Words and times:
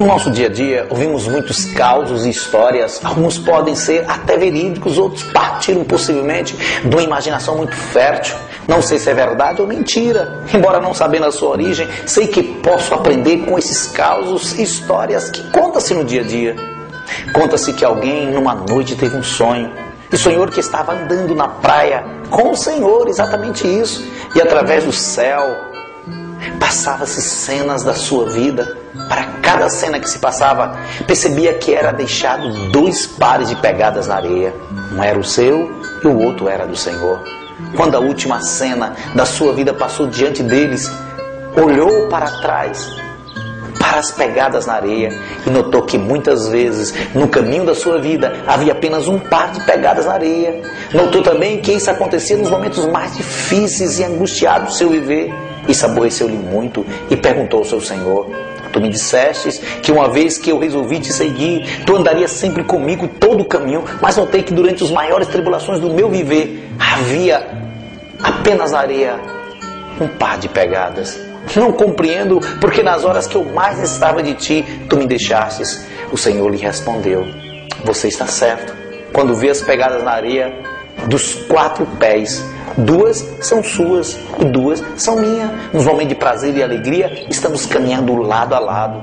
no 0.00 0.06
nosso 0.06 0.30
dia 0.30 0.46
a 0.46 0.48
dia, 0.48 0.86
ouvimos 0.90 1.26
muitos 1.26 1.64
causos 1.72 2.24
e 2.24 2.30
histórias. 2.30 3.00
Alguns 3.04 3.36
podem 3.36 3.74
ser 3.74 4.08
até 4.08 4.36
verídicos, 4.36 4.96
outros 4.96 5.24
partiram 5.24 5.82
possivelmente 5.82 6.54
de 6.84 6.94
uma 6.94 7.02
imaginação 7.02 7.56
muito 7.56 7.74
fértil. 7.74 8.36
Não 8.68 8.80
sei 8.80 9.00
se 9.00 9.10
é 9.10 9.14
verdade 9.14 9.60
ou 9.60 9.66
mentira. 9.66 10.44
Embora 10.54 10.78
não 10.78 10.94
sabendo 10.94 11.26
a 11.26 11.32
sua 11.32 11.48
origem, 11.48 11.88
sei 12.06 12.28
que 12.28 12.44
posso 12.44 12.94
aprender 12.94 13.38
com 13.38 13.58
esses 13.58 13.88
causos 13.88 14.56
e 14.56 14.62
histórias 14.62 15.30
que 15.30 15.42
conta-se 15.50 15.92
no 15.94 16.04
dia 16.04 16.20
a 16.20 16.24
dia. 16.24 16.54
Conta-se 17.32 17.72
que 17.72 17.84
alguém 17.84 18.30
numa 18.30 18.54
noite 18.54 18.94
teve 18.94 19.16
um 19.16 19.22
sonho. 19.24 19.72
E 20.12 20.16
sonhou 20.16 20.46
que 20.46 20.60
estava 20.60 20.92
andando 20.92 21.34
na 21.34 21.48
praia 21.48 22.04
com 22.30 22.52
o 22.52 22.56
Senhor, 22.56 23.08
exatamente 23.08 23.66
isso. 23.66 24.06
E 24.32 24.40
através 24.40 24.84
do 24.84 24.92
céu, 24.92 25.67
Passava-se 26.68 27.22
cenas 27.22 27.82
da 27.82 27.94
sua 27.94 28.28
vida. 28.28 28.76
Para 29.08 29.24
cada 29.40 29.70
cena 29.70 29.98
que 29.98 30.08
se 30.08 30.18
passava, 30.18 30.76
percebia 31.06 31.54
que 31.54 31.74
era 31.74 31.92
deixado 31.92 32.68
dois 32.70 33.06
pares 33.06 33.48
de 33.48 33.56
pegadas 33.56 34.06
na 34.06 34.16
areia. 34.16 34.54
Um 34.92 35.02
era 35.02 35.18
o 35.18 35.24
seu 35.24 35.72
e 36.04 36.06
o 36.06 36.18
outro 36.18 36.46
era 36.46 36.66
do 36.66 36.76
Senhor. 36.76 37.24
Quando 37.74 37.94
a 37.94 38.00
última 38.00 38.42
cena 38.42 38.94
da 39.14 39.24
sua 39.24 39.54
vida 39.54 39.72
passou 39.72 40.08
diante 40.08 40.42
deles, 40.42 40.92
olhou 41.56 42.06
para 42.08 42.38
trás, 42.42 42.86
para 43.78 44.00
as 44.00 44.10
pegadas 44.10 44.66
na 44.66 44.74
areia 44.74 45.18
e 45.46 45.48
notou 45.48 45.80
que 45.80 45.96
muitas 45.96 46.48
vezes 46.48 46.92
no 47.14 47.28
caminho 47.28 47.64
da 47.64 47.74
sua 47.74 47.98
vida 47.98 48.42
havia 48.46 48.72
apenas 48.72 49.08
um 49.08 49.18
par 49.18 49.52
de 49.52 49.60
pegadas 49.62 50.04
na 50.04 50.12
areia. 50.12 50.60
Notou 50.92 51.22
também 51.22 51.62
que 51.62 51.72
isso 51.72 51.90
acontecia 51.90 52.36
nos 52.36 52.50
momentos 52.50 52.84
mais 52.84 53.16
difíceis 53.16 53.98
e 53.98 54.04
angustiados 54.04 54.68
do 54.68 54.74
seu 54.74 54.90
viver. 54.90 55.47
Isso 55.68 55.84
aborreceu-lhe 55.84 56.36
muito 56.36 56.84
e 57.10 57.16
perguntou 57.16 57.60
ao 57.60 57.64
seu 57.64 57.80
Senhor: 57.80 58.30
Tu 58.72 58.80
me 58.80 58.88
dissestes 58.88 59.58
que 59.82 59.92
uma 59.92 60.08
vez 60.08 60.38
que 60.38 60.50
eu 60.50 60.58
resolvi 60.58 61.00
te 61.00 61.12
seguir, 61.12 61.84
tu 61.84 61.96
andaria 61.96 62.26
sempre 62.26 62.64
comigo 62.64 63.06
todo 63.06 63.42
o 63.42 63.44
caminho, 63.44 63.84
mas 64.00 64.16
notei 64.16 64.42
que 64.42 64.52
durante 64.52 64.82
as 64.84 64.90
maiores 64.90 65.28
tribulações 65.28 65.80
do 65.80 65.90
meu 65.90 66.08
viver 66.08 66.68
havia 66.78 67.46
apenas 68.22 68.72
na 68.72 68.80
areia 68.80 69.20
um 70.00 70.08
par 70.08 70.38
de 70.38 70.48
pegadas. 70.48 71.18
Não 71.56 71.72
compreendo 71.72 72.40
porque 72.60 72.82
nas 72.82 73.04
horas 73.04 73.26
que 73.26 73.36
eu 73.36 73.44
mais 73.44 73.78
necessitava 73.78 74.22
de 74.22 74.34
ti, 74.34 74.64
tu 74.88 74.96
me 74.96 75.06
deixastes. 75.06 75.86
O 76.12 76.16
Senhor 76.16 76.48
lhe 76.50 76.58
respondeu: 76.58 77.26
Você 77.84 78.08
está 78.08 78.26
certo. 78.26 78.74
Quando 79.12 79.34
vê 79.34 79.50
as 79.50 79.62
pegadas 79.62 80.02
na 80.02 80.12
areia 80.12 80.52
dos 81.06 81.34
quatro 81.34 81.86
pés, 81.98 82.44
Duas 82.78 83.26
são 83.40 83.60
suas 83.60 84.16
e 84.38 84.44
duas 84.44 84.80
são 84.96 85.16
minhas. 85.16 85.50
Nos 85.72 85.84
momentos 85.84 86.10
de 86.10 86.14
prazer 86.14 86.56
e 86.56 86.62
alegria, 86.62 87.26
estamos 87.28 87.66
caminhando 87.66 88.14
lado 88.14 88.54
a 88.54 88.60
lado. 88.60 89.02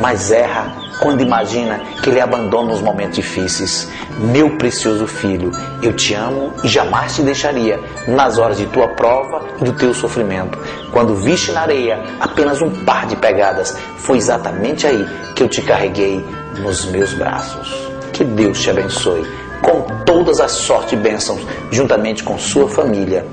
Mas 0.00 0.30
erra 0.30 0.72
quando 1.00 1.20
imagina 1.20 1.80
que 2.00 2.10
ele 2.10 2.20
abandona 2.20 2.68
nos 2.68 2.80
momentos 2.80 3.16
difíceis. 3.16 3.88
Meu 4.20 4.56
precioso 4.56 5.08
filho, 5.08 5.50
eu 5.82 5.92
te 5.94 6.14
amo 6.14 6.52
e 6.62 6.68
jamais 6.68 7.16
te 7.16 7.22
deixaria 7.22 7.80
nas 8.06 8.38
horas 8.38 8.56
de 8.56 8.66
tua 8.66 8.86
prova 8.86 9.44
e 9.60 9.64
do 9.64 9.72
teu 9.72 9.92
sofrimento. 9.92 10.56
Quando 10.92 11.16
viste 11.16 11.50
na 11.50 11.62
areia 11.62 12.00
apenas 12.20 12.62
um 12.62 12.70
par 12.84 13.06
de 13.06 13.16
pegadas, 13.16 13.76
foi 13.96 14.18
exatamente 14.18 14.86
aí 14.86 15.04
que 15.34 15.42
eu 15.42 15.48
te 15.48 15.60
carreguei 15.62 16.24
nos 16.60 16.84
meus 16.84 17.12
braços. 17.14 17.68
Que 18.12 18.22
Deus 18.22 18.60
te 18.60 18.70
abençoe 18.70 19.47
com 19.68 19.82
todas 20.04 20.40
as 20.40 20.52
sortes 20.52 20.94
e 20.94 20.96
bênçãos, 20.96 21.42
juntamente 21.70 22.24
com 22.24 22.38
sua 22.38 22.68
família. 22.68 23.26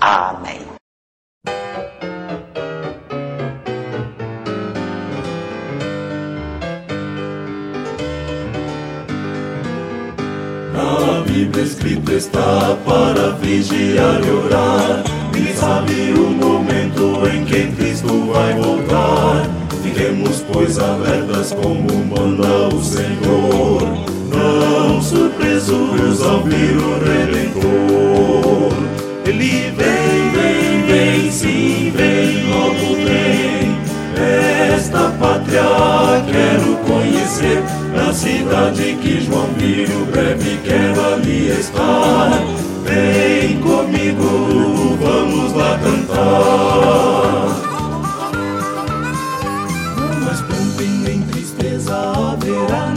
Amém. 0.00 0.60
Na 10.72 11.20
Bíblia 11.26 11.64
escrito 11.64 12.10
está 12.12 12.76
para 12.86 13.32
vigiar 13.32 14.24
e 14.24 14.30
orar. 14.30 15.04
E 15.36 15.52
sabe 15.56 16.14
o 16.16 16.30
momento 16.30 17.26
em 17.28 17.44
que 17.44 17.70
Cristo 17.76 18.32
vai 18.32 18.54
voltar. 18.54 19.46
Fiquemos, 19.82 20.42
pois, 20.50 20.78
alertas 20.78 21.52
como 21.52 21.92
manda 22.06 22.74
o 22.74 22.82
Senhor 22.82 24.14
não 24.34 25.00
surpresos 25.64 26.22
ao 26.22 26.42
vir 26.42 26.76
o 26.76 26.98
Redentor. 26.98 28.72
Ele 29.26 29.72
vem, 29.72 30.30
vem, 30.34 30.82
vem, 30.86 31.30
sim, 31.30 31.92
vem, 31.96 32.46
logo 32.50 32.94
vem. 32.96 33.78
Esta 34.74 35.10
pátria 35.18 35.62
quero 36.30 36.76
conhecer, 36.86 37.62
na 37.94 38.12
cidade 38.12 38.96
que 39.00 39.20
João 39.22 39.48
viu, 39.56 40.06
breve 40.06 40.58
quero 40.64 41.14
ali 41.14 41.48
estar. 41.58 42.42
Vem 42.84 43.58
comigo, 43.60 44.98
vamos 45.00 45.52
lá 45.54 45.78
cantar. 45.78 47.24
Mas 50.24 50.40
pranto 50.42 50.82
nem 51.04 51.22
tristeza 51.22 51.94
haverá 51.94 52.93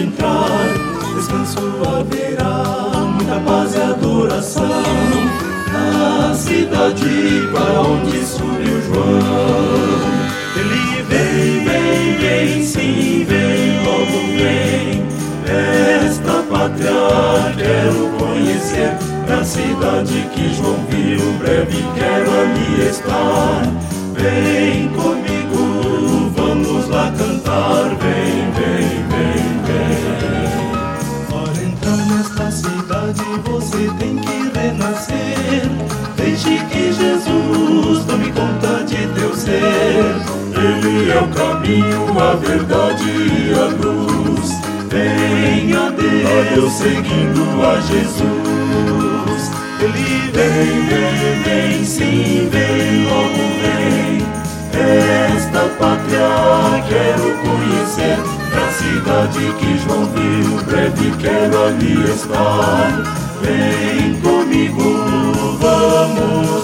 entrar. 0.00 0.68
Descanso 1.14 1.58
haverá, 1.86 3.06
muita 3.06 3.40
paz 3.40 3.74
e 3.74 3.80
adoração. 3.80 4.82
Na 5.72 6.34
cidade 6.34 7.48
para 7.52 7.80
onde 7.80 8.24
subiu 8.24 8.80
João. 8.82 10.20
Ele 10.56 11.02
vem, 11.08 11.64
vem, 11.64 12.18
vem, 12.18 12.62
sim, 12.64 13.24
vem, 13.28 13.84
logo 13.84 14.20
vem. 14.36 15.06
Esta 16.06 16.42
pátria 16.50 17.54
quero 17.56 18.10
conhecer. 18.18 18.96
Na 19.28 19.44
cidade 19.44 20.28
que 20.34 20.54
João 20.54 20.78
viu, 20.88 21.32
breve 21.38 21.84
quero 21.94 22.30
ali 22.40 22.88
estar. 22.88 23.62
Vem 24.14 24.88
comigo, 24.88 25.19
Jesus 37.00 38.04
tome 38.04 38.30
conta 38.32 38.84
de 38.84 39.06
teu 39.18 39.34
ser. 39.34 40.14
Ele 40.54 41.10
é 41.10 41.18
o 41.18 41.28
caminho, 41.28 42.20
a 42.20 42.34
verdade 42.34 43.08
e 43.08 43.54
a 43.54 43.64
luz. 43.64 44.50
Venha 44.90 45.90
Deus, 45.92 46.72
seguindo 46.74 47.42
a 47.64 47.80
Jesus. 47.80 49.50
Ele 49.80 50.30
vem, 50.34 50.86
vem, 50.88 51.42
vem, 51.44 51.84
sim, 51.84 52.48
vem, 52.52 53.06
logo 53.06 53.44
vem. 53.62 54.26
Esta 55.34 55.60
pátria 55.78 56.84
quero 56.86 57.28
conhecer, 57.38 58.18
a 58.52 58.72
cidade 58.72 59.54
que 59.58 59.78
João 59.78 60.04
viu, 60.06 60.62
breve 60.64 61.12
quero 61.18 61.64
ali 61.64 61.94
estar. 62.10 63.20
Vem 63.42 64.20
comigo, 64.20 65.58
vamos. 65.60 66.59